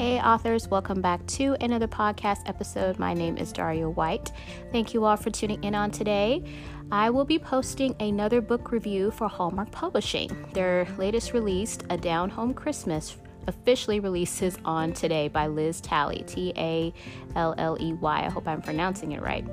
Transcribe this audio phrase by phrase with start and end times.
[0.00, 0.68] authors.
[0.68, 2.98] Welcome back to another podcast episode.
[2.98, 4.32] My name is Daria White.
[4.72, 6.42] Thank you all for tuning in on today.
[6.90, 10.30] I will be posting another book review for Hallmark Publishing.
[10.52, 16.52] Their latest release, A Down Home Christmas, officially releases on today by Liz Talley, T
[16.56, 16.92] A
[17.36, 18.24] L L E Y.
[18.24, 19.44] I hope I'm pronouncing it right.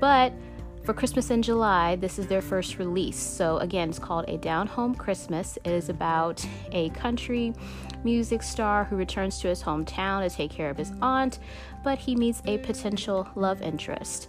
[0.00, 0.32] But
[0.84, 3.16] for Christmas in July, this is their first release.
[3.16, 5.56] So, again, it's called A Down Home Christmas.
[5.64, 7.54] It is about a country
[8.04, 11.38] music star who returns to his hometown to take care of his aunt,
[11.82, 14.28] but he meets a potential love interest.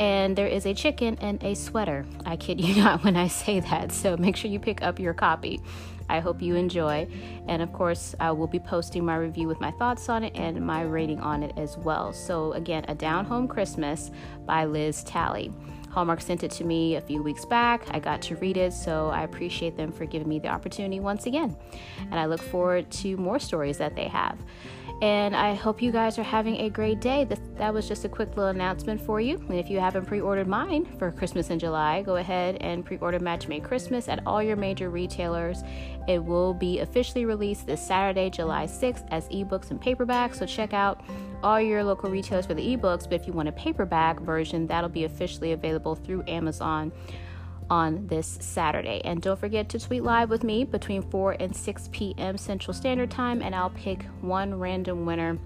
[0.00, 2.04] And there is a chicken and a sweater.
[2.26, 3.92] I kid you not when I say that.
[3.92, 5.60] So, make sure you pick up your copy.
[6.08, 7.08] I hope you enjoy.
[7.46, 10.60] And of course, I will be posting my review with my thoughts on it and
[10.60, 12.12] my rating on it as well.
[12.12, 14.10] So, again, A Down Home Christmas
[14.44, 15.52] by Liz Talley.
[15.94, 17.86] Hallmark sent it to me a few weeks back.
[17.92, 21.26] I got to read it, so I appreciate them for giving me the opportunity once
[21.26, 21.56] again.
[22.10, 24.36] And I look forward to more stories that they have.
[25.02, 27.26] And I hope you guys are having a great day.
[27.58, 29.36] That was just a quick little announcement for you.
[29.48, 32.96] And if you haven't pre ordered mine for Christmas in July, go ahead and pre
[32.98, 35.62] order Match Made Christmas at all your major retailers.
[36.08, 40.34] It will be officially released this Saturday, July 6th, as ebooks and paperback.
[40.34, 41.02] So check out
[41.42, 43.04] all your local retailers for the ebooks.
[43.04, 45.52] But if you want a paperback version, that'll be officially
[45.84, 46.92] available through Amazon
[47.70, 49.00] on this Saturday.
[49.04, 52.36] And don't forget to tweet live with me between 4 and 6 p.m.
[52.36, 55.38] Central Standard Time, and I'll pick one random winner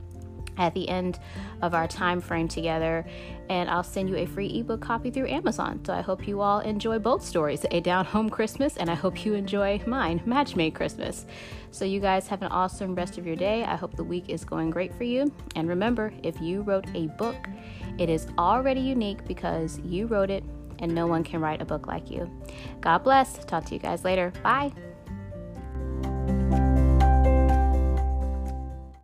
[0.58, 1.18] at the end
[1.62, 3.06] of our time frame together
[3.48, 5.80] and I'll send you a free ebook copy through Amazon.
[5.84, 9.24] So I hope you all enjoy both stories, A Down Home Christmas and I hope
[9.24, 11.24] you enjoy mine, Match Made Christmas.
[11.70, 13.64] So you guys have an awesome rest of your day.
[13.64, 15.32] I hope the week is going great for you.
[15.56, 17.48] And remember, if you wrote a book,
[17.98, 20.44] it is already unique because you wrote it
[20.80, 22.30] and no one can write a book like you.
[22.80, 23.44] God bless.
[23.44, 24.32] Talk to you guys later.
[24.42, 24.72] Bye.